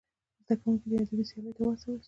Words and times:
زدهکوونکي 0.43 0.87
دې 0.89 0.97
ادبي 1.03 1.23
سیالیو 1.29 1.55
ته 1.57 1.61
وهڅول 1.63 1.77
سي. 1.81 1.91